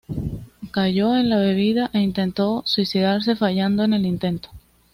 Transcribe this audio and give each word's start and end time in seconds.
Cayó 0.71 1.15
en 1.15 1.29
la 1.29 1.37
bebida 1.37 1.91
e 1.93 1.99
intentó 1.99 2.63
suicidarse 2.65 3.35
fallando 3.35 3.83
en 3.83 3.93
el 3.93 4.07
intento. 4.07 4.49